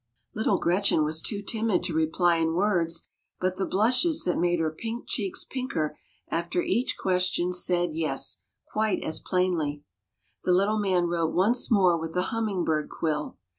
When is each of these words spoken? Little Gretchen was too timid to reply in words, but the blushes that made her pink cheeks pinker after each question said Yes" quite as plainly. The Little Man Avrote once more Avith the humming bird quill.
Little 0.33 0.57
Gretchen 0.57 1.03
was 1.03 1.21
too 1.21 1.43
timid 1.43 1.83
to 1.83 1.93
reply 1.93 2.37
in 2.37 2.55
words, 2.55 3.07
but 3.39 3.57
the 3.57 3.67
blushes 3.67 4.23
that 4.23 4.39
made 4.39 4.59
her 4.59 4.71
pink 4.71 5.07
cheeks 5.07 5.43
pinker 5.43 5.95
after 6.27 6.63
each 6.63 6.95
question 6.97 7.53
said 7.53 7.93
Yes" 7.93 8.41
quite 8.73 9.03
as 9.03 9.19
plainly. 9.19 9.83
The 10.43 10.53
Little 10.53 10.79
Man 10.79 11.05
Avrote 11.05 11.33
once 11.35 11.69
more 11.69 11.99
Avith 12.01 12.13
the 12.13 12.21
humming 12.33 12.63
bird 12.65 12.89
quill. 12.89 13.37